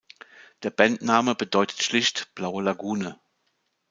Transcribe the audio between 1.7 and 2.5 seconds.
schlicht